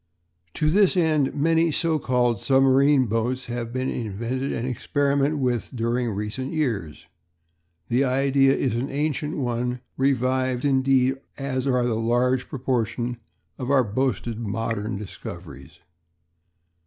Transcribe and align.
To 0.55 0.71
this 0.71 0.97
end 0.97 1.35
many 1.35 1.69
so 1.71 1.99
called 1.99 2.41
submarine 2.41 3.05
boats 3.05 3.45
have 3.45 3.71
been 3.71 3.87
invented 3.87 4.51
and 4.51 4.67
experimented 4.67 5.39
with 5.39 5.69
during 5.75 6.09
recent 6.09 6.53
years. 6.53 7.05
The 7.87 8.03
idea 8.03 8.55
is 8.55 8.73
an 8.73 8.89
ancient 8.89 9.37
one 9.37 9.81
revived, 9.97 10.65
as 10.65 10.69
indeed 10.71 11.17
are 11.39 11.59
the 11.85 11.93
large 11.93 12.49
proportion 12.49 13.17
of 13.59 13.69
our 13.69 13.83
boasted 13.83 14.39
modern 14.39 14.97
discoveries. 14.97 15.77